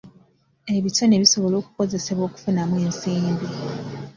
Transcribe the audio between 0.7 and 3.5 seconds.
Ebitone bisobola okukozesebwa okufunamu ensimbi.